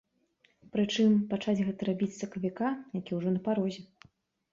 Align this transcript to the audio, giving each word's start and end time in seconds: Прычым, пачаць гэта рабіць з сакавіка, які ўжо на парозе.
Прычым, 0.75 1.11
пачаць 1.33 1.63
гэта 1.67 1.81
рабіць 1.89 2.09
з 2.15 2.17
сакавіка, 2.21 2.71
які 2.99 3.11
ўжо 3.19 3.29
на 3.35 3.39
парозе. 3.49 3.83